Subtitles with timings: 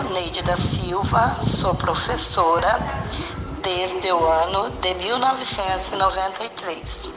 [0.00, 2.78] Neide da Silva, sou professora
[3.60, 7.10] desde o ano de 1993.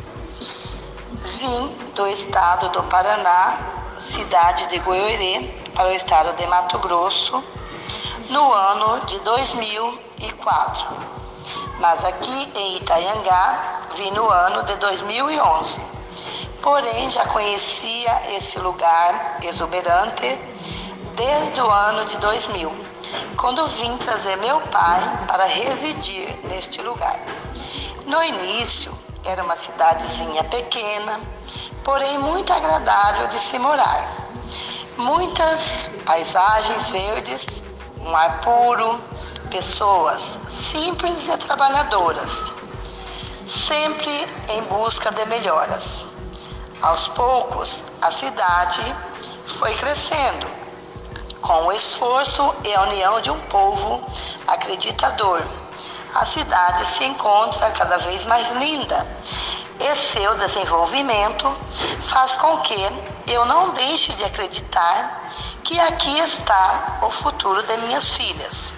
[1.22, 3.58] Vim do estado do Paraná,
[4.00, 5.40] cidade de Goiorê,
[5.74, 7.42] para o estado de Mato Grosso,
[8.30, 10.86] no ano de 2004.
[11.80, 15.80] Mas aqui em Itaiangá, vim no ano de 2011.
[16.62, 20.38] Porém, já conhecia esse lugar exuberante
[21.16, 22.86] desde o ano de 2000,
[23.38, 27.20] quando vim trazer meu pai para residir neste lugar.
[28.06, 28.94] No início,
[29.24, 31.20] era uma cidadezinha pequena,
[31.84, 34.08] porém muito agradável de se morar.
[34.98, 37.64] Muitas paisagens verdes,
[38.00, 39.00] um ar puro,
[39.50, 42.54] pessoas simples e trabalhadoras,
[43.46, 44.12] sempre
[44.50, 46.08] em busca de melhoras.
[46.82, 48.96] Aos poucos, a cidade
[49.46, 50.65] foi crescendo
[51.46, 54.04] com o esforço e a união de um povo
[54.48, 55.44] acreditador.
[56.16, 59.06] A cidade se encontra cada vez mais linda
[59.80, 61.48] e seu desenvolvimento
[62.02, 62.76] faz com que
[63.28, 65.24] eu não deixe de acreditar
[65.64, 68.74] que aqui está o futuro de minhas filhas.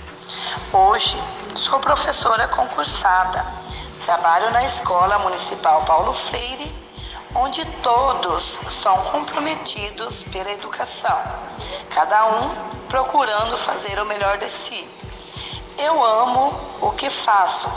[0.73, 1.21] Hoje
[1.55, 3.45] sou professora concursada,
[4.03, 6.87] trabalho na Escola Municipal Paulo Freire
[7.37, 11.17] onde todos são comprometidos pela educação,
[11.91, 14.87] cada um procurando fazer o melhor de si.
[15.77, 17.69] Eu amo o que faço,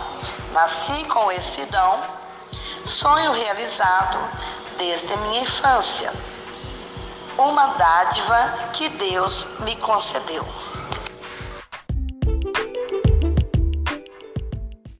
[0.52, 2.00] nasci com esse dom,
[2.86, 4.18] sonho realizado
[4.78, 6.10] desde minha infância,
[7.36, 10.46] uma dádiva que Deus me concedeu.